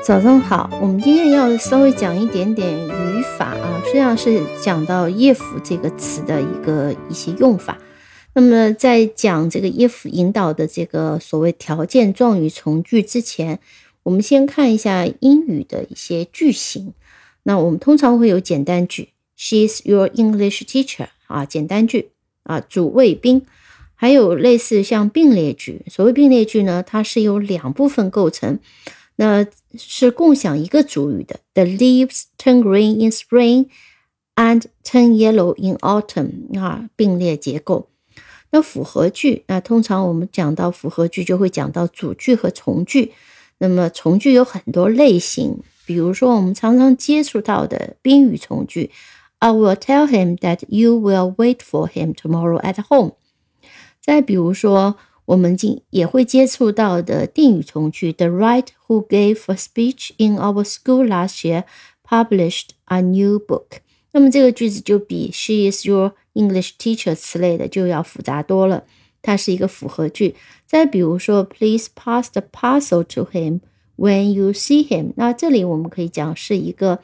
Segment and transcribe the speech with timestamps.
[0.00, 0.70] 早上好。
[0.80, 7.78] 我们今天要稍微讲一点点语法啊，实际上是讲到 if 这个词的一个一些用法。
[8.34, 13.58] 那么在讲这个 if 引导的这个所谓条件状语从句之前，
[14.04, 16.94] 我们先看一下英语的一些句型。
[17.42, 22.10] 那我们通常会有简单句，She's your English teacher 啊，简单句
[22.44, 23.42] 啊，主谓宾。
[23.94, 28.58] 还有类似像并列句，所谓并列句呢，它是由两部分构成。
[29.22, 29.46] 那
[29.78, 31.38] 是共享一个主语的。
[31.54, 33.68] The leaves turn green in spring
[34.34, 37.88] and turn yellow in autumn 啊，并列结构。
[38.50, 43.12] 那复合句，那通常我们讲到复合句，就会讲到主句和从句。
[43.58, 48.90] 那么从句有很多类型，比如说我们常常接触到的宾语从句
[49.38, 53.12] ，I will tell him that you will wait for him tomorrow at home。
[54.00, 54.96] 再比如说。
[55.25, 61.65] 我们今也会接触到的定语从句，The writer who gave a speech in our school last year
[62.07, 63.79] published a new book。
[64.13, 68.85] 那么这个句子就比 She is your English teacher 此类的就要复杂多了，
[69.21, 70.35] 它是一个复合句。
[70.65, 73.59] 再比如说，Please pass the parcel to him
[73.97, 75.11] when you see him。
[75.17, 76.99] 那这里我们可以讲是一个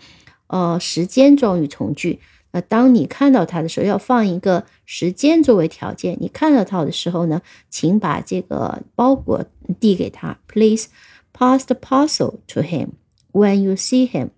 [0.48, 2.20] 呃时间状语从句。
[2.51, 6.17] 那当你看到它的时候，要放一个时间作为条件。
[6.21, 9.45] 你看到它的时候呢，请把这个包裹
[9.79, 10.39] 递给他。
[10.47, 10.87] Please
[11.33, 12.89] pass the parcel to him
[13.33, 14.31] when you see him。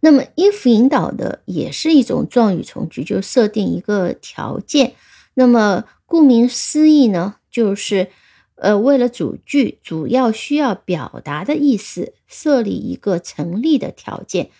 [0.00, 4.94] 那么，if 引导的也是一种状语从句，就设定一个条件。
[5.34, 8.08] 那么，顾名思义呢，就是
[8.54, 14.50] 呃，为了主句主要需要表达的意思，设立一个成立的条件。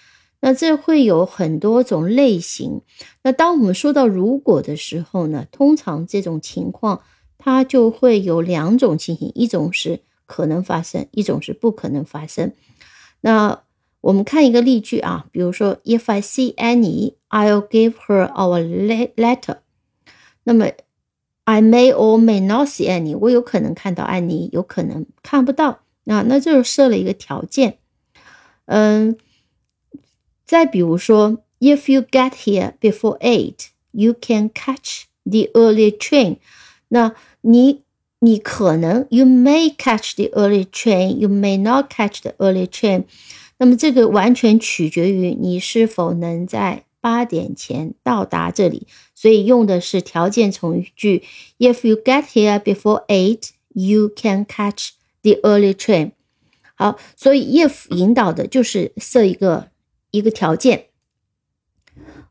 [0.41, 2.83] 那这会有很多种类型。
[3.23, 7.03] 那当我们说到如果的时候呢，通常这种情况
[7.39, 12.53] 它就会有两种情形，一种是可能发生，一种是不可能发生。
[13.23, 13.63] 那
[14.03, 18.63] 我们看一个例句啊，比如说，If I see Annie, I'll give her our
[19.17, 19.59] letter。
[20.45, 20.67] 那么
[21.45, 25.81] ，I may or may not see Annie，我有可能看到安妮，有可能看不到。
[26.05, 27.79] 那那就设了一个条件，
[28.67, 29.17] 嗯。
[30.46, 36.38] 再比如说，If you get here before eight, you can catch the early train。
[36.88, 37.84] 那你
[38.20, 43.04] 你可能，you may catch the early train, you may not catch the early train。
[43.60, 48.88] 那么这个完全取决于你是否能在八点前到达这里。
[49.14, 51.24] 所以用的是条件从句，
[51.60, 54.90] If you get here before eight, you can catch
[55.22, 56.12] the early train。
[56.76, 59.70] 好，所以 if 引导的就是设一个。
[60.17, 60.87] 一个条件，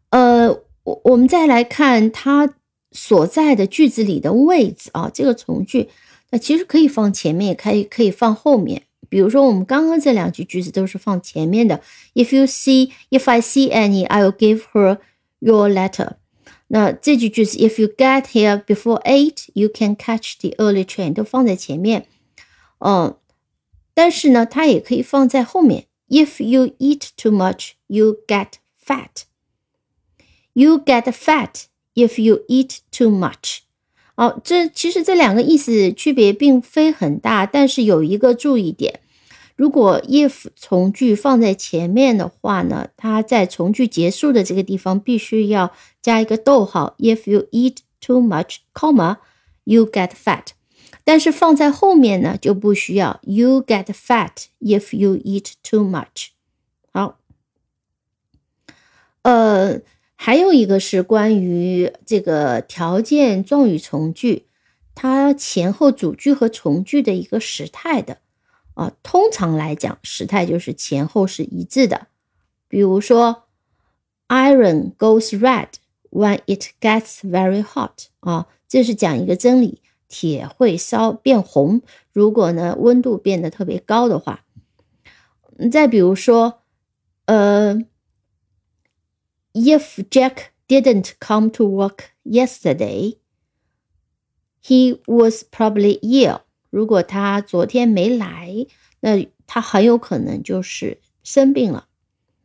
[0.09, 0.49] 呃，
[0.83, 2.55] 我我们再来看它
[2.91, 5.89] 所在的句子里的位置啊，这个从句，
[6.31, 8.83] 那其实可以放前面，也可以可以放后面。
[9.07, 11.79] 比如说，我们刚刚这两句句子都是放前面的。
[12.15, 14.97] If you see, if I see Annie, I will give her
[15.39, 16.13] your letter。
[16.67, 22.07] 那这句句子，If you get here before eight, you can catch the early train，都放在前面。
[22.79, 23.15] 嗯，
[23.93, 25.85] 但是呢，它也可以放在后面。
[26.08, 29.24] If you eat too much, you get fat.
[30.52, 33.60] You get fat if you eat too much.
[34.16, 39.00] 好，这其实这两个意思区别并非很大，但是有一个注意点：
[39.56, 46.96] 如果 if 从句放在前面的话呢，它在从句结束的这个地方必须要加一个逗号。
[46.98, 49.18] If you eat too much, comma,
[49.64, 50.48] you get fat.
[51.05, 53.21] 但是放在后面呢就不需要。
[53.21, 56.29] You get fat if you eat too much。
[56.91, 57.19] 好，
[59.21, 59.79] 呃，
[60.15, 64.47] 还有一个是关于这个条件状语从句，
[64.95, 68.17] 它前后主句和从句的一个时态的
[68.73, 68.91] 啊。
[69.03, 72.07] 通常来讲，时态就是前后是一致的。
[72.67, 73.43] 比如说
[74.27, 75.69] ，Iron goes red
[76.09, 78.07] when it gets very hot。
[78.21, 79.83] 啊，这是讲一个真理。
[80.07, 81.81] 铁会烧变红，
[82.11, 84.45] 如果呢温度变得特别高的话。
[85.71, 86.61] 再比如说，
[87.25, 87.81] 呃
[89.53, 93.17] ，If Jack didn't come to work yesterday,
[94.63, 96.41] he was probably ill。
[96.69, 98.67] 如果他昨天没来，
[98.99, 101.87] 那他很有可能就是生病了。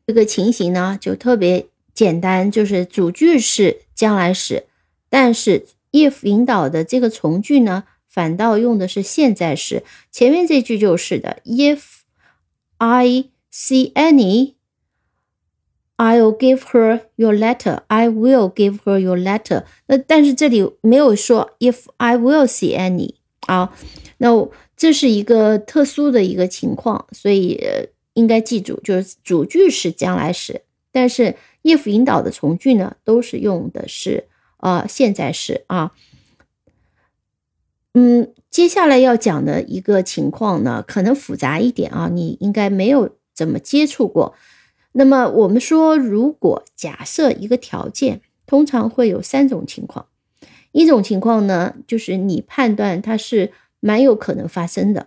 [0.07, 4.67] 这个情形呢就特别简单，就是主句是将来时，
[5.09, 5.67] 但是。
[5.93, 9.83] if 引导的这个从句呢反倒用的是现在时。
[10.11, 11.81] 前面这句就是的 if
[12.79, 14.55] i see any
[15.97, 22.17] i ll give her your letter i will give her your letter 那但是这里没有说 if i
[22.17, 23.15] will see any
[23.47, 23.73] 啊
[24.19, 24.29] 那
[24.77, 27.61] 这是一个特殊的一个情况所以
[28.15, 34.27] 应该记住就是主句是将来时但是 if 引导的从句呢都是用的是
[34.61, 35.93] 呃现在时啊。
[37.95, 44.35] 嗯，接下来要讲的一个情况呢，可能复杂一点啊，你应该没有怎么接触过。
[44.93, 50.07] 那么我们说，如果假设一个条件，通常会有三种情况。
[50.73, 55.07] 一种情况呢，就是你判断它是蛮有可能发生的；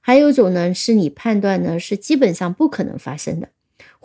[0.00, 3.50] 还有一种呢，是你判断呢是基本上不可能发生的，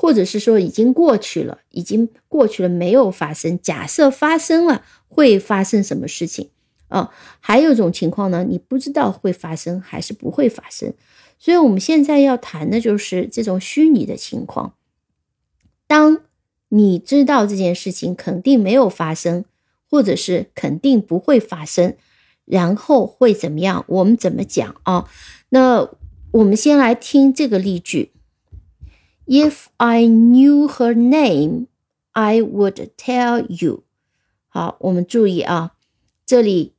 [0.01, 3.59] 或者是说已经过去了，已经过去了没有发生。
[3.61, 6.51] 假设发生了，会发生什么事情？
[6.87, 7.11] 啊，
[7.41, 10.93] 还有一种情况呢，你不知道会发生还是不会发生，
[11.37, 14.75] 所以我们现在要谈的就是这种虚拟的情况。
[15.85, 16.21] 当
[16.69, 19.43] 你知道这件事情肯定没有发生，
[19.89, 21.97] 或者是肯定不会发生，
[22.45, 23.83] 然后会怎么样？
[23.87, 25.09] 我们怎么讲啊？
[25.49, 25.89] 那
[26.31, 28.13] 我们先来听这个例句
[29.29, 31.67] ：If I knew her name,
[32.13, 33.83] I would tell you。
[34.49, 35.75] 好，我们注意啊，
[36.25, 36.73] 这里。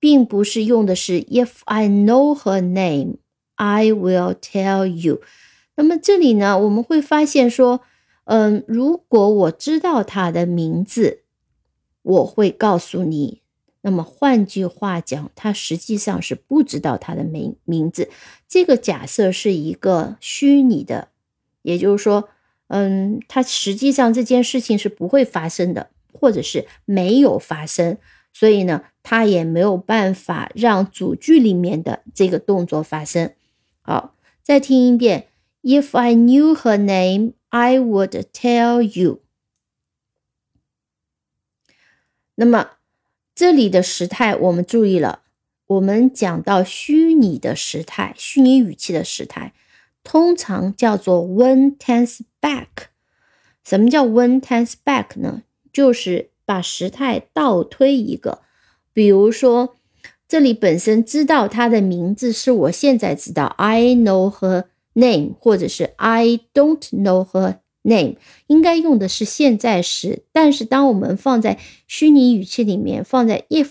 [0.00, 3.16] 并不是用的是 If I know her name,
[3.56, 5.20] I will tell you。
[5.74, 7.80] 那么这里呢，我们会发现说，
[8.26, 11.24] 嗯，如果我知道她的名字，
[12.02, 13.42] 我会告诉你。
[13.80, 18.08] 那么换句话讲，他实际上是不知道他的名名字。
[18.46, 21.08] 这个假设是一个虚拟的，
[21.62, 22.28] 也就是说，
[22.68, 27.98] 嗯，他实际上这件事情是不会发生的，或者是没有发生。
[28.32, 33.32] 所以呢，他也没有办法让主句里面的这个动作发生。
[33.80, 35.28] 好，再听一遍
[35.62, 39.22] ：If I knew her name, I would tell you。
[42.36, 42.72] 那么
[43.34, 45.22] 这里的时态我们注意了，
[45.66, 49.54] 我们讲到虚拟的时态、虚拟语气的时态，
[50.10, 52.88] 通常叫做 when tense back。
[53.62, 55.42] 什么叫 when tense back 呢？
[55.70, 58.40] 就是把时态倒推一个，
[58.94, 59.76] 比如说，
[60.26, 64.64] 这里本身知道她的名字是我现在知道，I know her
[64.94, 68.16] name，或者是 I don't know her name，
[68.46, 70.24] 应该用的是现在时。
[70.32, 73.68] 但是当我们放在虚拟语气里面，放在 if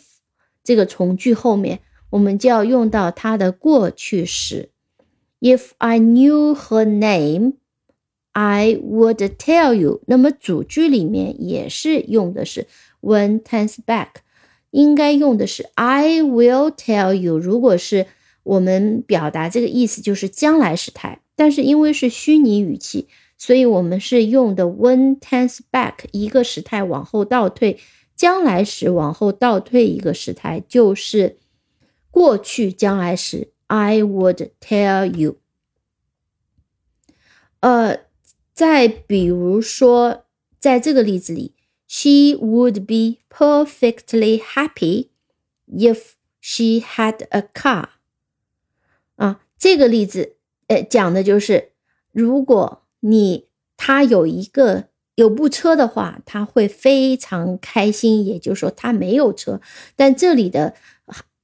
[0.63, 1.80] 这个从句后面，
[2.12, 4.69] 我们就要用到它的过去时。
[5.39, 7.54] If I knew her name。
[8.39, 10.04] I would tell you。
[10.06, 12.68] 那么主句里面也是用的是
[13.01, 14.10] when tense back，
[14.69, 17.39] 应该用的是 I will tell you。
[17.39, 18.06] 如果是
[18.44, 21.19] 我们表达这个意思，就是将来时态。
[21.36, 23.07] 但是因为是虚拟语气，
[23.39, 27.80] 所以我们是用的 when tense back，一个时态往后倒退，
[28.16, 31.38] 将来时往后倒退一个时态，就是
[32.12, 35.37] 过去将来时 I would tell you。
[37.61, 38.07] 呃。
[38.57, 40.25] 再比如说，
[40.57, 41.53] 在这个例子里
[41.87, 45.09] ，She would be perfectly happy
[45.67, 47.89] if she had a car。
[49.17, 51.73] 啊，这个例子，呃，讲的就是
[52.11, 53.47] 如果你
[53.77, 58.25] 他有一个有部车的话，他会非常开心。
[58.25, 59.62] 也就是说，他没有车，
[59.95, 60.74] 但这里的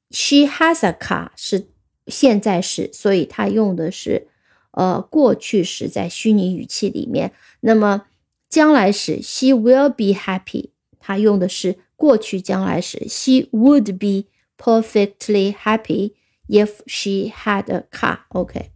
[0.10, 1.68] She has a car 是
[2.08, 4.28] 现在时，所以他用的是。
[4.76, 8.06] 呃，过去时在虚拟语气里面，那么
[8.50, 16.14] 将来时 she will be happy，它用的是过去将来时 she would be perfectly happy
[16.48, 18.22] if she had a car。
[18.30, 18.72] OK，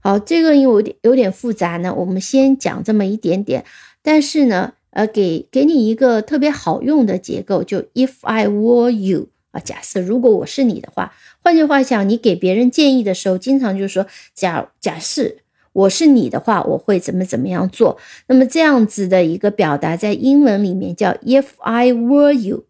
[0.00, 3.64] 好，这个因为有点有点复杂呢，我们先讲这么一点点。
[4.02, 9.28] 但是呢，呃，给给你一个特别好用的结构，就 if I were you。
[9.52, 15.30] 啊，假设如果我是你的话，换句话讲，你给别人建议的时候，经常就是说，假假设
[15.72, 17.98] 我是你的话，我会怎么怎么样做。
[18.26, 22.64] 那么这样子的一个表达，在英文里面叫 If I were you。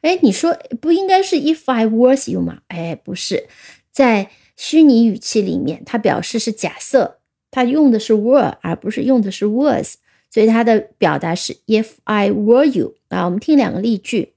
[0.00, 2.58] 哎，你说不应该是 If I was you 吗？
[2.68, 3.46] 哎，不是，
[3.90, 7.18] 在虚拟语气里面，它表示是假设，
[7.50, 9.96] 它用的是 were，而不是用的是 was，
[10.30, 12.94] 所以它的表达是 If I were you。
[13.08, 14.32] 啊，我们听两个例句。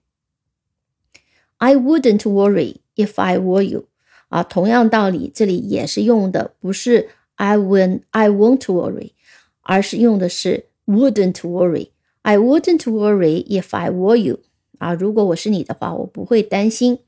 [1.58, 3.86] I wouldn't worry if I were you，
[4.28, 9.12] 啊，同样道理，这里也是用的不是 I will I won't worry，
[9.62, 14.40] 而是用的是 wouldn't worry。I wouldn't worry if I were you，
[14.78, 16.98] 啊，如果我是你的话，我不会担心。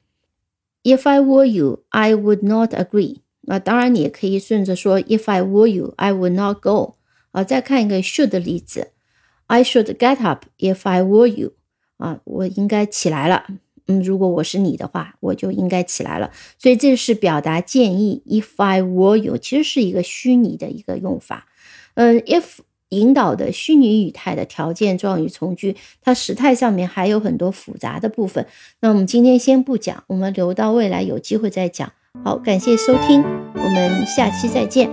[0.82, 3.18] If I were you, I would not agree。
[3.46, 6.96] 啊，当然你也可以顺着说 If I were you, I would not go。
[7.32, 8.88] 啊，再看一个 should 的例子，
[9.46, 11.52] I should get up if I were you。
[11.98, 13.46] 啊，我应该起来了。
[13.87, 16.31] 嗯，如果我是你的话，我就应该起来了。
[16.59, 21.47] 所以这是表达建议，if I were you，其实是一个虚拟的一个用法。
[21.95, 22.43] 嗯，if
[22.89, 28.45] 引导的虚拟语态的条件状语从句，它时态上面还有很多复杂的部分。
[28.81, 31.91] 那我们今天先不讲，我们留到未来有机会再讲。
[32.23, 33.21] 好，感谢收听，
[33.53, 34.89] 我们下期再见。